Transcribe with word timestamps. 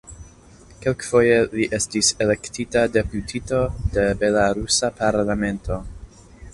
Kelkfoje 0.85 1.35
li 1.51 1.67
estis 1.79 2.09
elektita 2.27 2.85
deputito 2.97 3.63
de 3.97 4.09
belarusa 4.25 4.95
parlamento. 5.05 5.83